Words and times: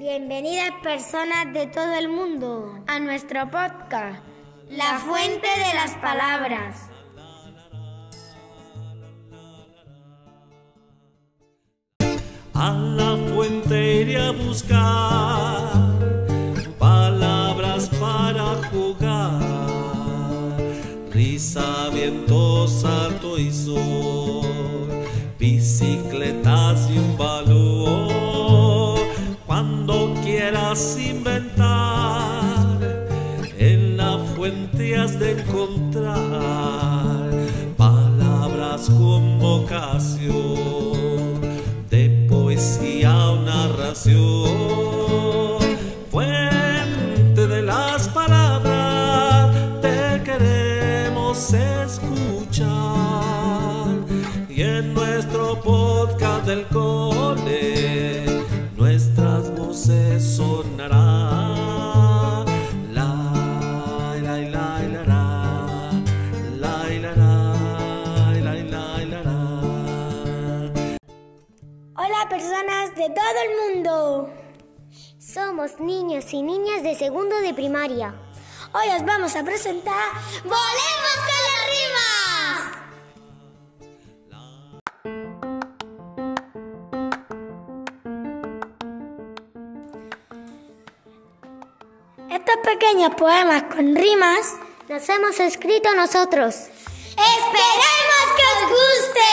Bienvenidas 0.00 0.70
personas 0.82 1.52
de 1.52 1.66
todo 1.66 1.92
el 1.92 2.08
mundo 2.08 2.82
a 2.86 2.98
nuestro 3.00 3.50
podcast, 3.50 4.24
La 4.70 4.98
Fuente 4.98 5.46
de 5.46 5.74
las 5.74 5.90
Palabras. 5.96 6.88
A 12.54 12.72
la 12.72 13.14
fuente 13.34 13.96
iré 13.96 14.16
a 14.26 14.30
buscar 14.30 15.70
palabras 16.78 17.90
para 18.00 18.54
jugar, 18.70 19.42
risa, 21.10 21.90
viento, 21.92 22.66
salto 22.68 23.38
y 23.38 23.52
sol, 23.52 24.88
bicicletas 25.38 26.88
y 26.88 26.96
un 26.96 27.18
balón. 27.18 27.39
Inventar, 30.98 32.78
en 33.58 33.98
la 33.98 34.18
fuente 34.34 34.96
has 34.96 35.18
de 35.18 35.32
encontrar 35.32 37.30
palabras 37.76 38.88
con 38.88 39.38
vocación 39.38 40.30
de 41.90 42.26
poesía 42.30 43.14
o 43.28 43.42
narración. 43.42 44.48
Fuente 46.10 47.46
de 47.46 47.62
las 47.62 48.08
palabras, 48.08 49.54
te 49.82 50.22
queremos 50.24 51.52
escuchar. 51.52 52.70
Y 54.48 54.62
en 54.62 54.94
nuestro 54.94 55.60
podcast 55.60 56.46
del 56.46 56.66
cole, 56.68 58.24
nuestras 58.78 59.54
voces 59.54 60.09
la. 60.62 62.44
Hola 71.96 72.28
personas 72.28 72.94
de 72.96 73.08
todo 73.10 73.36
el 73.44 73.74
mundo. 73.74 74.30
Somos 75.18 75.78
niños 75.80 76.32
y 76.32 76.42
niñas 76.42 76.82
de 76.82 76.94
segundo 76.94 77.36
de 77.40 77.54
primaria. 77.54 78.14
Hoy 78.72 78.88
os 78.96 79.04
vamos 79.04 79.34
a 79.34 79.42
presentar 79.42 80.12
¡Volemos 80.44 80.79
pequeños 92.72 93.14
poemas 93.16 93.64
con 93.64 93.96
rimas 93.96 94.54
los 94.88 95.08
hemos 95.08 95.40
escrito 95.40 95.92
nosotros. 95.94 96.54
¡Esperemos 96.54 98.26
que 98.36 98.44
os 98.54 98.60
guste! 98.70 99.30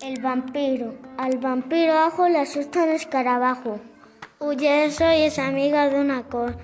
El 0.00 0.20
vampiro. 0.20 0.94
Al 1.16 1.38
vampiro 1.38 1.98
ajo 1.98 2.28
le 2.28 2.40
asusta 2.40 2.82
un 2.82 2.90
escarabajo. 2.90 3.80
Huye 4.40 4.84
eso 4.84 5.10
y 5.10 5.22
es 5.22 5.38
amiga 5.38 5.88
de 5.88 6.00
una 6.00 6.24
cor. 6.24 6.56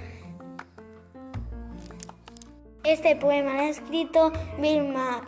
Este 2.85 3.17
poema 3.17 3.55
lo 3.55 3.61
ha 3.61 3.69
escrito 3.71 4.31
Vilma, 4.59 5.23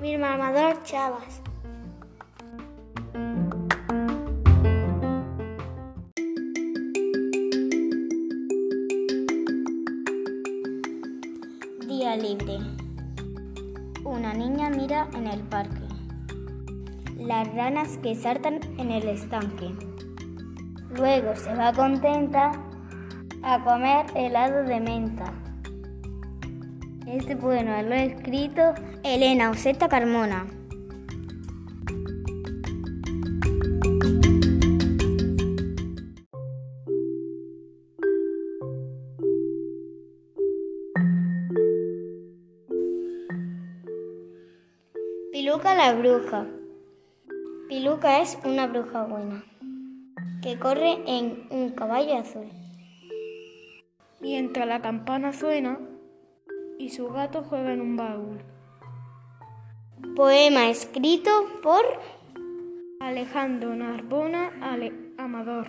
Vilma 0.00 0.32
Amador 0.32 0.82
Chavas. 0.82 1.42
Día 11.86 12.16
libre. 12.16 12.60
Una 14.02 14.32
niña 14.32 14.70
mira 14.70 15.06
en 15.14 15.26
el 15.26 15.40
parque. 15.40 15.86
Las 17.18 17.46
ranas 17.54 17.98
que 17.98 18.14
saltan 18.14 18.58
en 18.78 18.90
el 18.90 19.06
estanque. 19.06 19.70
Luego 20.96 21.36
se 21.36 21.54
va 21.54 21.74
contenta 21.74 22.52
a 23.42 23.62
comer 23.62 24.06
helado 24.14 24.64
de 24.64 24.80
menta. 24.80 25.45
Este 27.06 27.36
poema 27.36 27.82
lo 27.82 27.94
ha 27.94 28.02
escrito 28.02 28.74
Elena 29.04 29.50
Oseta 29.50 29.88
Carmona. 29.88 30.44
Piluca 45.30 45.76
la 45.76 45.94
bruja. 45.94 46.46
Piluca 47.68 48.20
es 48.20 48.36
una 48.44 48.66
bruja 48.66 49.04
buena 49.04 49.44
que 50.42 50.58
corre 50.58 50.98
en 51.06 51.46
un 51.50 51.70
caballo 51.70 52.16
azul. 52.16 52.48
Mientras 54.20 54.66
la 54.66 54.82
campana 54.82 55.32
suena 55.32 55.78
y 56.78 56.90
su 56.90 57.08
gato 57.08 57.42
juega 57.42 57.72
en 57.72 57.80
un 57.80 57.96
baúl. 57.96 58.40
Poema 60.14 60.68
escrito 60.68 61.30
por 61.62 61.82
Alejandro 63.00 63.74
Narbona 63.74 64.50
Ale- 64.60 64.92
Amador. 65.18 65.68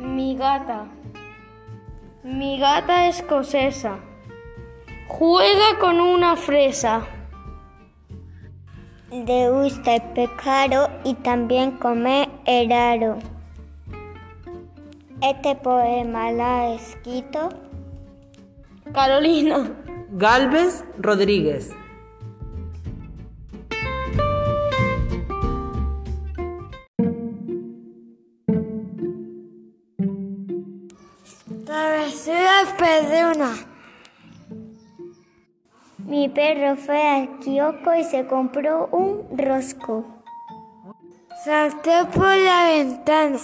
Mi 0.00 0.36
gata. 0.36 0.86
Mi 2.22 2.58
gata 2.58 3.08
escocesa. 3.08 3.98
Juega 5.08 5.78
con 5.80 6.00
una 6.00 6.36
fresa. 6.36 7.06
Le 9.24 9.48
gusta 9.50 9.94
el 9.94 10.02
pescado 10.12 10.90
y 11.02 11.14
también 11.14 11.78
come 11.78 12.28
helado. 12.44 13.16
Este 15.22 15.54
poema 15.56 16.30
lo 16.32 16.42
ha 16.42 16.74
escrito 16.74 17.48
Carolina. 18.92 19.72
Galvez 20.10 20.84
Rodríguez. 20.98 21.70
Travesura 31.64 32.76
Pedruna. 32.78 33.75
Mi 36.06 36.28
perro 36.28 36.76
fue 36.76 37.02
al 37.02 37.38
kiosco 37.40 37.92
y 37.92 38.04
se 38.04 38.28
compró 38.28 38.88
un 38.92 39.26
rosco. 39.36 40.04
Saltó 41.44 42.08
por 42.14 42.36
la 42.36 42.68
ventana 42.68 43.38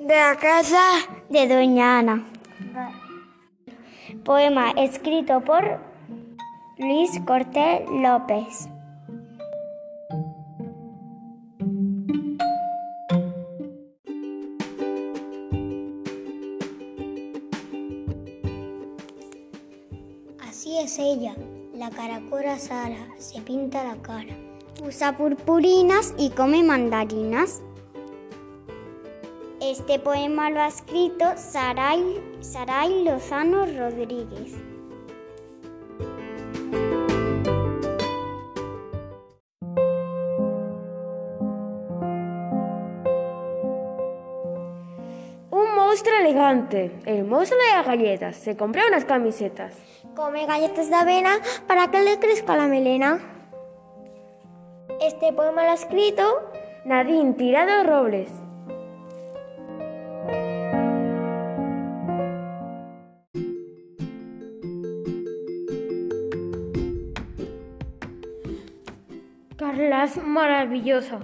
de 0.00 0.16
la 0.16 0.36
casa 0.36 0.82
de 1.28 1.46
Doña 1.46 2.00
Ana. 2.00 2.24
Poema 4.24 4.72
escrito 4.72 5.40
por 5.40 5.78
Luis 6.78 7.20
Cortés 7.24 7.88
López. 7.88 8.68
Así 20.56 20.78
es 20.78 20.98
ella, 20.98 21.34
la 21.74 21.90
caracora 21.90 22.58
Sara, 22.58 23.08
se 23.18 23.42
pinta 23.42 23.84
la 23.84 24.00
cara. 24.00 24.34
Usa 24.82 25.14
purpurinas 25.14 26.14
y 26.16 26.30
come 26.30 26.62
mandarinas. 26.62 27.60
Este 29.60 29.98
poema 29.98 30.48
lo 30.48 30.62
ha 30.62 30.68
escrito 30.68 31.26
Saray, 31.36 32.22
Saray 32.40 33.04
Lozano 33.04 33.66
Rodríguez. 33.66 34.54
monstruo 45.96 46.18
elegante. 46.18 46.92
El 47.06 47.24
monstruo 47.24 47.58
de 47.60 47.76
las 47.76 47.86
galletas. 47.86 48.36
Se 48.36 48.56
compró 48.56 48.82
unas 48.86 49.04
camisetas. 49.04 49.74
Come 50.16 50.46
galletas 50.46 50.88
de 50.88 50.96
avena 50.96 51.40
para 51.66 51.90
que 51.90 52.00
le 52.00 52.18
crezca 52.18 52.56
la 52.56 52.68
melena. 52.68 53.18
Este 54.98 55.30
poema 55.34 55.62
lo 55.64 55.72
ha 55.72 55.74
escrito 55.74 56.22
Nadine 56.86 57.34
Tirado 57.34 57.84
Robles. 57.84 58.30
Carla 69.56 70.04
es 70.04 70.16
maravillosa. 70.16 71.20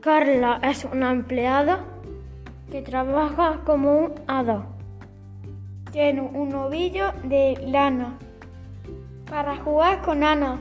Carla 0.00 0.60
es 0.62 0.84
una 0.84 1.10
empleada 1.10 1.84
que 2.70 2.82
trabaja 2.82 3.62
como 3.64 3.98
un 3.98 4.14
hada. 4.28 4.73
Tiene 5.94 6.22
un 6.22 6.52
ovillo 6.56 7.12
de 7.22 7.56
lana 7.68 8.18
para 9.30 9.56
jugar 9.58 10.02
con 10.02 10.24
Ana. 10.24 10.58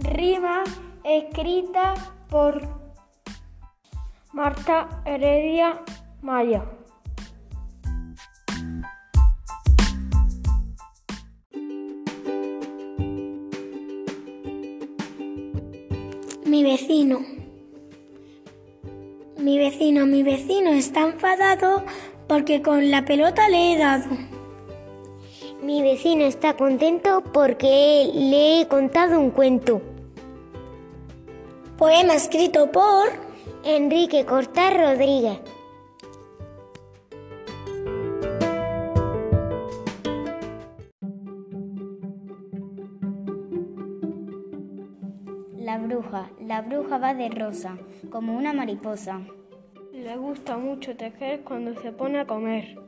Rima 0.00 0.64
escrita 1.04 1.92
por 2.30 2.62
Marta 4.32 5.02
Heredia 5.04 5.82
Maya. 6.22 6.64
Mi 19.38 19.58
vecino, 19.58 20.06
mi 20.06 20.24
vecino 20.24 20.72
está 20.72 21.02
enfadado 21.02 21.84
porque 22.26 22.62
con 22.62 22.90
la 22.90 23.04
pelota 23.04 23.48
le 23.48 23.72
he 23.72 23.78
dado. 23.78 24.06
Mi 25.62 25.82
vecino 25.82 26.24
está 26.24 26.54
contento 26.54 27.22
porque 27.32 28.10
le 28.12 28.60
he 28.60 28.66
contado 28.66 29.20
un 29.20 29.30
cuento. 29.30 29.82
Poema 31.78 32.14
escrito 32.14 32.72
por 32.72 33.06
Enrique 33.62 34.24
Cortés 34.24 34.76
Rodríguez. 34.76 35.38
Bruja, 46.04 46.30
la 46.40 46.62
bruja 46.62 46.98
va 46.98 47.14
de 47.14 47.28
rosa, 47.28 47.78
como 48.10 48.36
una 48.36 48.52
mariposa. 48.52 49.20
Le 49.92 50.16
gusta 50.16 50.56
mucho 50.56 50.96
tejer 50.96 51.42
cuando 51.42 51.74
se 51.80 51.92
pone 51.92 52.20
a 52.20 52.26
comer. 52.26 52.78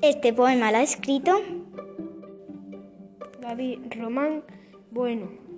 Este 0.00 0.32
poema 0.32 0.70
lo 0.70 0.78
ha 0.78 0.82
escrito 0.82 1.40
David 3.40 3.80
Román 3.96 4.42
Bueno. 4.90 5.49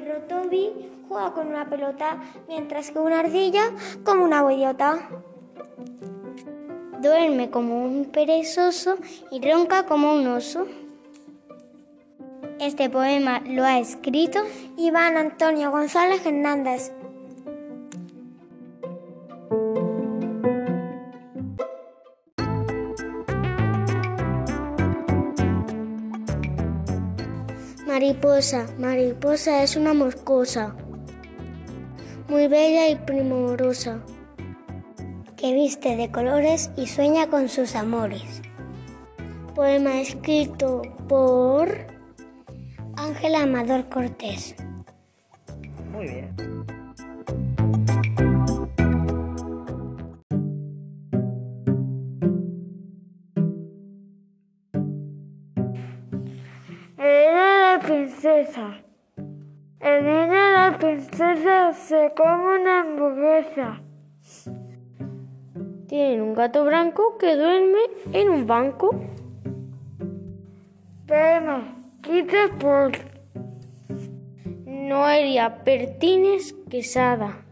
Perro 0.00 0.20
Toby 0.22 0.70
juega 1.08 1.32
con 1.32 1.48
una 1.48 1.68
pelota, 1.68 2.18
mientras 2.48 2.90
que 2.90 2.98
una 2.98 3.20
ardilla 3.20 3.62
como 4.04 4.24
una 4.24 4.42
boyota. 4.42 5.08
Duerme 7.00 7.50
como 7.50 7.82
un 7.82 8.06
perezoso 8.06 8.96
y 9.30 9.40
ronca 9.40 9.86
como 9.86 10.12
un 10.12 10.26
oso. 10.26 10.66
Este 12.60 12.90
poema 12.90 13.40
lo 13.46 13.64
ha 13.64 13.78
escrito 13.78 14.40
Iván 14.76 15.16
Antonio 15.16 15.70
González 15.70 16.24
Hernández. 16.26 16.92
Mariposa, 28.00 28.66
mariposa 28.78 29.62
es 29.62 29.76
una 29.76 29.92
moscosa, 29.92 30.74
muy 32.30 32.48
bella 32.48 32.88
y 32.88 32.96
primorosa, 32.96 34.00
que 35.36 35.52
viste 35.52 35.96
de 35.96 36.10
colores 36.10 36.70
y 36.78 36.86
sueña 36.86 37.26
con 37.26 37.50
sus 37.50 37.76
amores. 37.76 38.40
Poema 39.54 40.00
escrito 40.00 40.80
por 41.10 41.68
Ángela 42.96 43.42
Amador 43.42 43.90
Cortés. 43.90 44.54
Muy 45.92 46.06
bien. 46.06 46.59
Princesa. 57.90 58.84
Elena 59.80 60.52
la 60.52 60.78
princesa 60.78 61.72
se 61.72 62.12
come 62.16 62.60
una 62.60 62.80
hamburguesa. 62.82 63.82
Tiene 65.88 66.22
un 66.22 66.34
gato 66.34 66.64
blanco 66.64 67.18
que 67.18 67.34
duerme 67.34 67.80
en 68.12 68.28
un 68.28 68.46
banco. 68.46 68.90
Poema 71.08 71.64
escrito 71.96 72.36
por 72.60 72.92
Noelia 74.66 75.64
Pertínez 75.64 76.54
Quesada. 76.70 77.44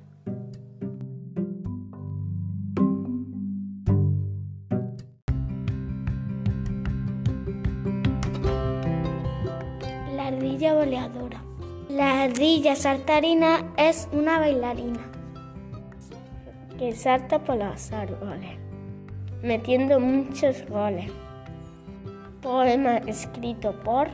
Ardilla. 10.59 11.41
La 11.89 12.25
ardilla 12.25 12.75
saltarina 12.75 13.73
es 13.77 14.09
una 14.13 14.41
bailarina. 14.41 15.01
que 16.79 16.95
salta 16.95 17.41
por 17.41 17.57
los 17.57 17.91
árboles, 17.93 18.57
metiendo 19.43 19.99
muchos 19.99 20.65
goles. 20.69 21.11
Poema 22.41 22.99
escrito 22.99 23.73
por 23.83 24.09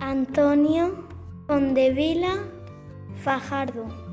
Antonio 0.00 1.04
Condevila 1.46 2.36
Fajardo. 3.22 4.07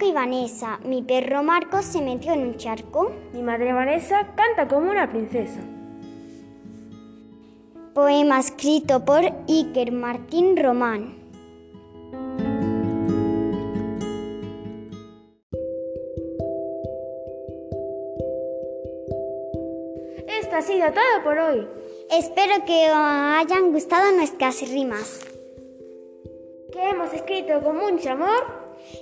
Marco 0.00 0.06
y 0.06 0.12
Vanessa. 0.14 0.80
Mi 0.84 1.02
perro 1.02 1.42
Marco 1.42 1.82
se 1.82 2.00
metió 2.00 2.32
en 2.32 2.40
un 2.40 2.56
charco. 2.56 3.12
Mi 3.34 3.42
madre 3.42 3.74
Vanessa 3.74 4.34
canta 4.34 4.66
como 4.66 4.90
una 4.90 5.10
princesa. 5.10 5.60
Poema 7.92 8.40
escrito 8.40 9.04
por 9.04 9.20
Iker 9.46 9.92
Martín 9.92 10.56
Román. 10.56 11.16
Esto 20.26 20.56
ha 20.56 20.62
sido 20.62 20.86
todo 20.92 21.24
por 21.24 21.38
hoy. 21.38 21.68
Espero 22.10 22.64
que 22.64 22.86
os 22.90 22.96
hayan 22.96 23.70
gustado 23.70 24.10
nuestras 24.12 24.62
rimas 24.70 25.20
Que 26.72 26.88
hemos 26.88 27.12
escrito 27.12 27.60
con 27.62 27.76
mucho 27.76 28.10
amor 28.12 28.59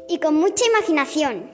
y 0.08 0.18
con 0.18 0.34
mucha 0.34 0.64
imaginación. 0.66 1.50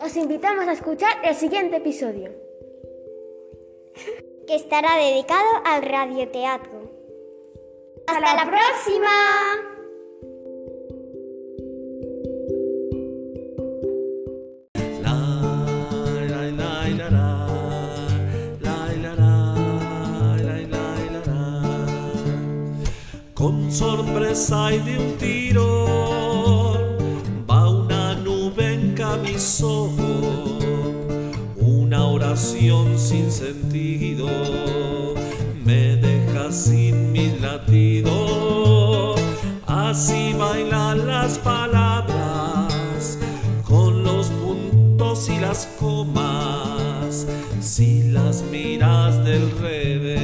Os 0.00 0.16
invitamos 0.16 0.66
a 0.68 0.72
escuchar 0.72 1.10
el 1.24 1.34
siguiente 1.34 1.76
episodio, 1.76 2.30
que 4.46 4.54
estará 4.54 4.96
dedicado 4.96 5.48
al 5.64 5.82
radioteatro. 5.82 6.90
¡Hasta, 8.06 8.34
la, 8.34 8.44
próxima! 8.44 9.08
próxima. 9.08 9.76
sorpresa 23.76 24.72
y 24.72 24.78
de 24.78 24.98
un 24.98 25.18
tiro. 25.18 25.85
Una 31.56 32.06
oración 32.06 32.98
sin 32.98 33.30
sentido, 33.30 34.28
me 35.62 35.96
deja 35.96 36.50
sin 36.50 37.12
mis 37.12 37.38
latidos, 37.42 39.20
así 39.66 40.32
bailan 40.38 41.06
las 41.06 41.36
palabras 41.38 43.18
con 43.64 44.04
los 44.04 44.28
puntos 44.28 45.28
y 45.28 45.38
las 45.38 45.66
comas, 45.78 47.26
si 47.60 48.04
las 48.04 48.42
miras 48.50 49.22
del 49.22 49.50
revés, 49.58 50.15